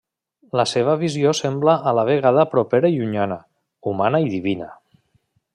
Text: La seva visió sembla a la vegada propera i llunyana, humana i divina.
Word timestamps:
La 0.59 0.63
seva 0.71 0.95
visió 1.01 1.33
sembla 1.41 1.75
a 1.91 1.93
la 1.99 2.07
vegada 2.09 2.47
propera 2.55 2.93
i 2.95 2.97
llunyana, 2.97 3.41
humana 3.93 4.27
i 4.29 4.37
divina. 4.37 4.73